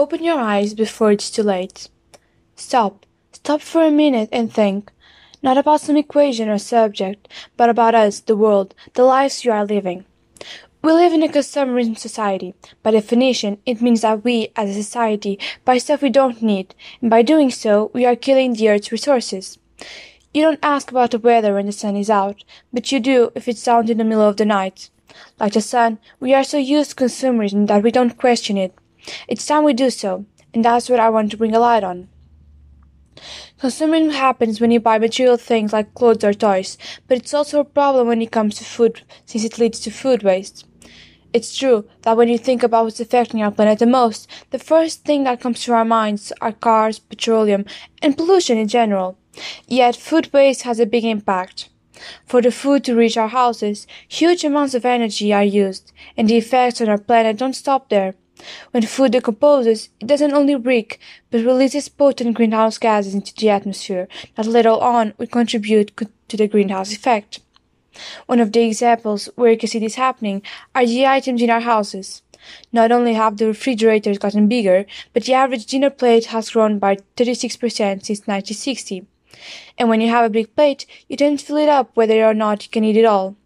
Open 0.00 0.24
your 0.24 0.40
eyes 0.40 0.72
before 0.72 1.12
it's 1.12 1.30
too 1.30 1.42
late. 1.42 1.90
Stop. 2.56 3.04
Stop 3.32 3.60
for 3.60 3.82
a 3.82 3.90
minute 3.90 4.30
and 4.32 4.50
think. 4.50 4.90
Not 5.42 5.58
about 5.58 5.82
some 5.82 5.98
equation 5.98 6.48
or 6.48 6.56
subject, 6.56 7.28
but 7.58 7.68
about 7.68 7.94
us, 7.94 8.20
the 8.20 8.34
world, 8.34 8.74
the 8.94 9.04
lives 9.04 9.44
you 9.44 9.52
are 9.52 9.66
living. 9.66 10.06
We 10.80 10.92
live 10.92 11.12
in 11.12 11.22
a 11.22 11.28
consumerism 11.28 11.98
society. 11.98 12.54
By 12.82 12.92
definition, 12.92 13.58
it 13.66 13.82
means 13.82 14.00
that 14.00 14.24
we, 14.24 14.48
as 14.56 14.70
a 14.70 14.82
society, 14.82 15.38
buy 15.66 15.76
stuff 15.76 16.00
we 16.00 16.08
don't 16.08 16.40
need, 16.40 16.74
and 17.02 17.10
by 17.10 17.20
doing 17.20 17.50
so, 17.50 17.90
we 17.92 18.06
are 18.06 18.16
killing 18.16 18.54
the 18.54 18.70
earth's 18.70 18.90
resources. 18.90 19.58
You 20.32 20.40
don't 20.44 20.60
ask 20.62 20.90
about 20.90 21.10
the 21.10 21.18
weather 21.18 21.52
when 21.52 21.66
the 21.66 21.72
sun 21.72 21.96
is 21.96 22.08
out, 22.08 22.42
but 22.72 22.90
you 22.90 23.00
do 23.00 23.32
if 23.34 23.48
it's 23.48 23.68
out 23.68 23.90
in 23.90 23.98
the 23.98 24.04
middle 24.04 24.26
of 24.26 24.38
the 24.38 24.46
night. 24.46 24.88
Like 25.38 25.52
the 25.52 25.60
sun, 25.60 25.98
we 26.20 26.32
are 26.32 26.44
so 26.44 26.56
used 26.56 26.96
to 26.96 27.04
consumerism 27.04 27.66
that 27.66 27.82
we 27.82 27.90
don't 27.90 28.16
question 28.16 28.56
it. 28.56 28.72
It's 29.28 29.46
time 29.46 29.64
we 29.64 29.72
do 29.72 29.90
so, 29.90 30.26
and 30.54 30.64
that's 30.64 30.88
what 30.88 31.00
I 31.00 31.10
want 31.10 31.30
to 31.30 31.36
bring 31.36 31.54
a 31.54 31.60
light 31.60 31.84
on. 31.84 32.08
Consuming 33.58 34.10
happens 34.10 34.60
when 34.60 34.70
you 34.70 34.80
buy 34.80 34.98
material 34.98 35.36
things 35.36 35.72
like 35.72 35.94
clothes 35.94 36.24
or 36.24 36.32
toys, 36.32 36.78
but 37.06 37.18
it's 37.18 37.34
also 37.34 37.60
a 37.60 37.64
problem 37.64 38.08
when 38.08 38.22
it 38.22 38.30
comes 38.30 38.54
to 38.56 38.64
food, 38.64 39.02
since 39.26 39.44
it 39.44 39.58
leads 39.58 39.80
to 39.80 39.90
food 39.90 40.22
waste. 40.22 40.66
It's 41.32 41.56
true 41.56 41.88
that 42.02 42.16
when 42.16 42.28
you 42.28 42.38
think 42.38 42.62
about 42.62 42.84
what's 42.84 42.98
affecting 42.98 43.42
our 43.42 43.52
planet 43.52 43.78
the 43.78 43.86
most, 43.86 44.28
the 44.50 44.58
first 44.58 45.04
thing 45.04 45.24
that 45.24 45.40
comes 45.40 45.62
to 45.64 45.72
our 45.72 45.84
minds 45.84 46.32
are 46.40 46.52
cars, 46.52 46.98
petroleum, 46.98 47.66
and 48.02 48.16
pollution 48.16 48.58
in 48.58 48.66
general. 48.66 49.16
Yet 49.68 49.94
food 49.94 50.32
waste 50.32 50.62
has 50.62 50.80
a 50.80 50.86
big 50.86 51.04
impact. 51.04 51.68
For 52.26 52.40
the 52.40 52.50
food 52.50 52.82
to 52.84 52.96
reach 52.96 53.16
our 53.16 53.28
houses, 53.28 53.86
huge 54.08 54.42
amounts 54.42 54.74
of 54.74 54.84
energy 54.84 55.32
are 55.32 55.44
used, 55.44 55.92
and 56.16 56.28
the 56.28 56.38
effects 56.38 56.80
on 56.80 56.88
our 56.88 56.98
planet 56.98 57.36
don't 57.36 57.52
stop 57.52 57.90
there. 57.90 58.14
When 58.70 58.82
food 58.84 59.12
decomposes, 59.12 59.88
it 60.00 60.06
doesn't 60.06 60.32
only 60.32 60.54
break, 60.56 60.98
but 61.30 61.44
releases 61.44 61.88
potent 61.88 62.36
greenhouse 62.36 62.78
gases 62.78 63.14
into 63.14 63.34
the 63.34 63.50
atmosphere 63.50 64.08
that 64.36 64.46
later 64.46 64.70
on 64.70 65.14
will 65.18 65.26
contribute 65.26 65.96
to 66.28 66.36
the 66.36 66.48
greenhouse 66.48 66.92
effect. 66.92 67.40
One 68.26 68.40
of 68.40 68.52
the 68.52 68.62
examples 68.62 69.28
where 69.34 69.50
you 69.50 69.58
can 69.58 69.68
see 69.68 69.78
this 69.78 69.96
happening 69.96 70.42
are 70.74 70.86
the 70.86 71.06
items 71.06 71.42
in 71.42 71.50
our 71.50 71.60
houses. 71.60 72.22
Not 72.72 72.92
only 72.92 73.14
have 73.14 73.36
the 73.36 73.46
refrigerators 73.46 74.18
gotten 74.18 74.48
bigger, 74.48 74.86
but 75.12 75.24
the 75.24 75.34
average 75.34 75.66
dinner 75.66 75.90
plate 75.90 76.26
has 76.26 76.50
grown 76.50 76.78
by 76.78 76.96
36% 77.16 77.50
since 77.60 78.26
1960. 78.26 79.06
And 79.78 79.88
when 79.88 80.00
you 80.00 80.08
have 80.08 80.24
a 80.24 80.30
big 80.30 80.54
plate, 80.54 80.86
you 81.08 81.16
tend 81.16 81.38
to 81.38 81.44
fill 81.44 81.56
it 81.56 81.68
up 81.68 81.90
whether 81.94 82.24
or 82.24 82.34
not 82.34 82.64
you 82.64 82.70
can 82.70 82.84
eat 82.84 82.96
it 82.96 83.04
all. 83.04 83.36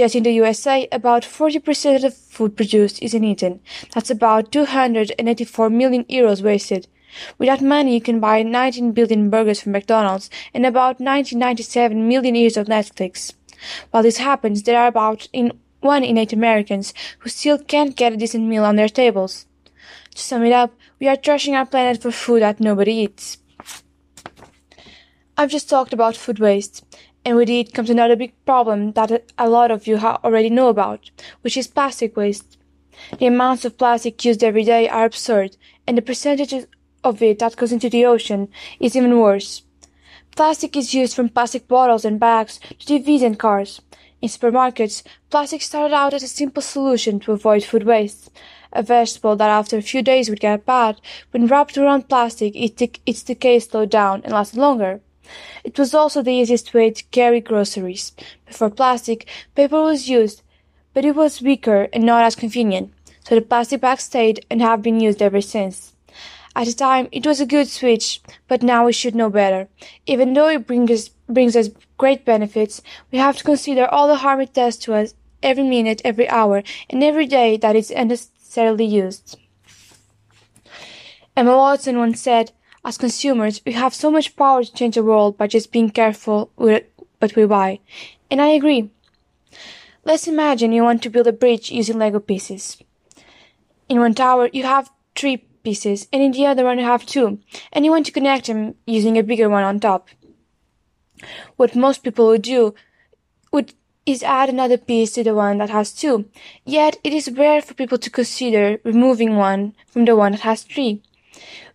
Just 0.00 0.14
in 0.14 0.22
the 0.22 0.32
USA, 0.32 0.88
about 0.92 1.24
40% 1.24 1.96
of 1.96 2.00
the 2.00 2.10
food 2.10 2.56
produced 2.56 3.02
isn't 3.02 3.22
eaten. 3.22 3.60
That's 3.92 4.08
about 4.08 4.50
284 4.50 5.68
million 5.68 6.04
euros 6.04 6.40
wasted. 6.40 6.88
With 7.36 7.48
that 7.48 7.60
money, 7.60 7.92
you 7.92 8.00
can 8.00 8.18
buy 8.18 8.42
19 8.42 8.92
billion 8.92 9.28
burgers 9.28 9.60
from 9.60 9.72
McDonald's 9.72 10.30
and 10.54 10.64
about 10.64 11.00
1997 11.00 12.08
million 12.08 12.34
years 12.34 12.56
of 12.56 12.66
Netflix. 12.66 13.34
While 13.90 14.02
this 14.02 14.16
happens, 14.16 14.62
there 14.62 14.80
are 14.80 14.86
about 14.86 15.28
in 15.34 15.52
one 15.80 16.02
in 16.02 16.16
eight 16.16 16.32
Americans 16.32 16.94
who 17.18 17.28
still 17.28 17.58
can't 17.58 17.94
get 17.94 18.14
a 18.14 18.16
decent 18.16 18.48
meal 18.48 18.64
on 18.64 18.76
their 18.76 18.88
tables. 18.88 19.44
To 20.14 20.22
sum 20.22 20.46
it 20.46 20.52
up, 20.54 20.72
we 20.98 21.08
are 21.08 21.16
trashing 21.16 21.52
our 21.52 21.66
planet 21.66 22.00
for 22.00 22.10
food 22.10 22.40
that 22.40 22.58
nobody 22.58 22.94
eats. 22.94 23.36
I've 25.36 25.50
just 25.50 25.68
talked 25.68 25.92
about 25.92 26.16
food 26.16 26.38
waste, 26.38 26.84
and 27.24 27.36
with 27.36 27.50
it 27.50 27.74
comes 27.74 27.90
another 27.90 28.16
big 28.16 28.32
problem 28.46 28.92
that 28.92 29.32
a 29.36 29.48
lot 29.48 29.70
of 29.70 29.86
you 29.86 29.96
already 29.98 30.50
know 30.50 30.68
about, 30.68 31.10
which 31.42 31.56
is 31.56 31.66
plastic 31.66 32.16
waste. 32.16 32.56
The 33.18 33.26
amounts 33.26 33.64
of 33.64 33.78
plastic 33.78 34.24
used 34.24 34.44
every 34.44 34.64
day 34.64 34.88
are 34.88 35.04
absurd, 35.04 35.56
and 35.86 35.96
the 35.96 36.02
percentage 36.02 36.54
of 37.04 37.22
it 37.22 37.38
that 37.38 37.56
goes 37.56 37.72
into 37.72 37.88
the 37.88 38.04
ocean 38.04 38.48
is 38.78 38.96
even 38.96 39.18
worse. 39.18 39.62
Plastic 40.36 40.76
is 40.76 40.94
used 40.94 41.14
from 41.14 41.28
plastic 41.28 41.66
bottles 41.66 42.04
and 42.04 42.20
bags 42.20 42.60
to 42.78 43.00
TVs 43.00 43.22
and 43.22 43.38
cars. 43.38 43.80
In 44.22 44.28
supermarkets, 44.28 45.02
plastic 45.30 45.62
started 45.62 45.94
out 45.94 46.14
as 46.14 46.22
a 46.22 46.28
simple 46.28 46.62
solution 46.62 47.20
to 47.20 47.32
avoid 47.32 47.64
food 47.64 47.84
waste. 47.84 48.30
A 48.72 48.82
vegetable 48.82 49.34
that 49.36 49.48
after 49.48 49.76
a 49.76 49.82
few 49.82 50.02
days 50.02 50.28
would 50.28 50.40
get 50.40 50.66
bad, 50.66 51.00
when 51.30 51.46
wrapped 51.46 51.76
around 51.76 52.08
plastic, 52.08 52.54
its 52.54 53.22
decay 53.22 53.58
slowed 53.58 53.90
down 53.90 54.20
and 54.24 54.32
lasted 54.32 54.58
longer. 54.60 55.00
It 55.64 55.78
was 55.78 55.94
also 55.94 56.22
the 56.22 56.32
easiest 56.32 56.72
way 56.74 56.90
to 56.90 57.04
carry 57.10 57.40
groceries. 57.40 58.12
Before 58.46 58.70
plastic, 58.70 59.26
paper 59.54 59.82
was 59.82 60.08
used, 60.08 60.42
but 60.94 61.04
it 61.04 61.14
was 61.14 61.42
weaker 61.42 61.88
and 61.92 62.04
not 62.04 62.24
as 62.24 62.34
convenient, 62.34 62.92
so 63.24 63.34
the 63.34 63.42
plastic 63.42 63.80
bags 63.80 64.04
stayed 64.04 64.44
and 64.50 64.60
have 64.60 64.82
been 64.82 65.00
used 65.00 65.22
ever 65.22 65.40
since. 65.40 65.94
At 66.56 66.66
the 66.66 66.72
time, 66.72 67.08
it 67.12 67.24
was 67.24 67.40
a 67.40 67.46
good 67.46 67.68
switch, 67.68 68.20
but 68.48 68.62
now 68.62 68.86
we 68.86 68.92
should 68.92 69.14
know 69.14 69.30
better. 69.30 69.68
Even 70.06 70.32
though 70.32 70.48
it 70.48 70.66
brings 70.66 70.90
us, 70.90 71.08
brings 71.28 71.54
us 71.54 71.70
great 71.96 72.24
benefits, 72.24 72.82
we 73.12 73.18
have 73.18 73.36
to 73.36 73.44
consider 73.44 73.86
all 73.86 74.08
the 74.08 74.16
harm 74.16 74.40
it 74.40 74.52
does 74.52 74.76
to 74.78 74.94
us 74.94 75.14
every 75.42 75.62
minute, 75.62 76.02
every 76.04 76.28
hour, 76.28 76.62
and 76.88 77.04
every 77.04 77.26
day 77.26 77.56
that 77.56 77.76
it's 77.76 77.90
unnecessarily 77.90 78.84
used. 78.84 79.38
Emma 81.36 81.56
Watson 81.56 81.98
once 81.98 82.20
said, 82.20 82.52
as 82.84 82.98
consumers, 82.98 83.60
we 83.64 83.72
have 83.72 83.94
so 83.94 84.10
much 84.10 84.36
power 84.36 84.64
to 84.64 84.72
change 84.72 84.94
the 84.94 85.02
world 85.02 85.36
by 85.36 85.46
just 85.46 85.72
being 85.72 85.90
careful 85.90 86.50
with 86.56 86.84
what 87.18 87.36
we 87.36 87.44
buy. 87.46 87.80
And 88.30 88.40
I 88.40 88.48
agree. 88.48 88.90
Let's 90.04 90.26
imagine 90.26 90.72
you 90.72 90.82
want 90.82 91.02
to 91.02 91.10
build 91.10 91.26
a 91.26 91.32
bridge 91.32 91.70
using 91.70 91.98
Lego 91.98 92.20
pieces. 92.20 92.78
In 93.88 93.98
one 93.98 94.14
tower, 94.14 94.48
you 94.52 94.62
have 94.62 94.90
three 95.14 95.38
pieces, 95.62 96.08
and 96.12 96.22
in 96.22 96.32
the 96.32 96.46
other 96.46 96.64
one 96.64 96.78
you 96.78 96.84
have 96.84 97.04
two, 97.04 97.38
and 97.72 97.84
you 97.84 97.90
want 97.90 98.06
to 98.06 98.12
connect 98.12 98.46
them 98.46 98.74
using 98.86 99.18
a 99.18 99.22
bigger 99.22 99.48
one 99.48 99.64
on 99.64 99.78
top. 99.78 100.08
What 101.56 101.76
most 101.76 102.02
people 102.02 102.28
would 102.28 102.42
do 102.42 102.74
would 103.52 103.74
is 104.06 104.22
add 104.22 104.48
another 104.48 104.78
piece 104.78 105.12
to 105.12 105.22
the 105.22 105.34
one 105.34 105.58
that 105.58 105.70
has 105.70 105.92
two. 105.92 106.24
Yet 106.64 106.98
it 107.04 107.12
is 107.12 107.30
rare 107.30 107.60
for 107.60 107.74
people 107.74 107.98
to 107.98 108.10
consider 108.10 108.80
removing 108.84 109.36
one 109.36 109.74
from 109.86 110.06
the 110.06 110.16
one 110.16 110.32
that 110.32 110.40
has 110.40 110.62
three. 110.62 111.02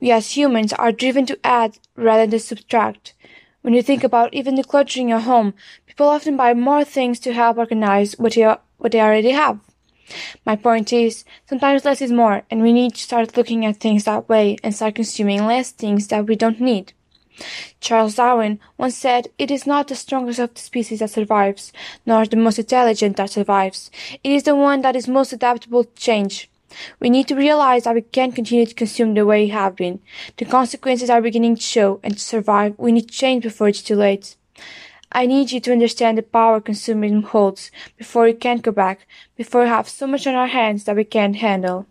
We 0.00 0.10
as 0.10 0.36
humans 0.36 0.72
are 0.72 0.92
driven 0.92 1.26
to 1.26 1.38
add 1.44 1.78
rather 1.96 2.26
than 2.26 2.40
subtract. 2.40 3.14
When 3.62 3.74
you 3.74 3.82
think 3.82 4.04
about 4.04 4.34
even 4.34 4.56
decluttering 4.56 5.08
your 5.08 5.20
home, 5.20 5.54
people 5.86 6.08
often 6.08 6.36
buy 6.36 6.54
more 6.54 6.84
things 6.84 7.18
to 7.20 7.32
help 7.32 7.56
organize 7.56 8.18
what, 8.18 8.36
you, 8.36 8.56
what 8.78 8.92
they 8.92 9.00
already 9.00 9.30
have. 9.30 9.58
My 10.44 10.56
point 10.56 10.92
is, 10.92 11.24
sometimes 11.48 11.84
less 11.84 12.02
is 12.02 12.12
more, 12.12 12.42
and 12.50 12.62
we 12.62 12.72
need 12.72 12.94
to 12.94 13.00
start 13.00 13.36
looking 13.36 13.64
at 13.64 13.78
things 13.78 14.04
that 14.04 14.28
way 14.28 14.58
and 14.62 14.74
start 14.74 14.96
consuming 14.96 15.46
less 15.46 15.70
things 15.70 16.08
that 16.08 16.26
we 16.26 16.36
don't 16.36 16.60
need. 16.60 16.92
Charles 17.80 18.16
Darwin 18.16 18.60
once 18.78 18.96
said, 18.96 19.28
It 19.38 19.50
is 19.50 19.66
not 19.66 19.88
the 19.88 19.96
strongest 19.96 20.38
of 20.38 20.54
the 20.54 20.60
species 20.60 21.00
that 21.00 21.10
survives, 21.10 21.72
nor 22.06 22.26
the 22.26 22.36
most 22.36 22.58
intelligent 22.58 23.16
that 23.16 23.30
survives. 23.30 23.90
It 24.22 24.30
is 24.30 24.42
the 24.44 24.54
one 24.54 24.82
that 24.82 24.94
is 24.94 25.08
most 25.08 25.32
adaptable 25.32 25.84
to 25.84 25.94
change. 25.94 26.50
We 27.00 27.10
need 27.10 27.28
to 27.28 27.36
realize 27.36 27.84
that 27.84 27.94
we 27.94 28.02
can't 28.02 28.34
continue 28.34 28.66
to 28.66 28.74
consume 28.74 29.14
the 29.14 29.26
way 29.26 29.44
we 29.44 29.48
have 29.50 29.76
been. 29.76 30.00
The 30.36 30.44
consequences 30.44 31.10
are 31.10 31.22
beginning 31.22 31.56
to 31.56 31.62
show, 31.62 32.00
and 32.02 32.14
to 32.14 32.20
survive, 32.20 32.74
we 32.78 32.92
need 32.92 33.10
change 33.10 33.42
before 33.44 33.68
it's 33.68 33.82
too 33.82 33.96
late. 33.96 34.36
I 35.12 35.26
need 35.26 35.52
you 35.52 35.60
to 35.60 35.72
understand 35.72 36.18
the 36.18 36.22
power 36.22 36.60
consumerism 36.60 37.24
holds 37.24 37.70
before 37.96 38.24
we 38.24 38.32
can't 38.32 38.62
go 38.62 38.72
back, 38.72 39.06
before 39.36 39.62
we 39.62 39.68
have 39.68 39.88
so 39.88 40.06
much 40.06 40.26
on 40.26 40.34
our 40.34 40.48
hands 40.48 40.84
that 40.84 40.96
we 40.96 41.04
can't 41.04 41.36
handle. 41.36 41.86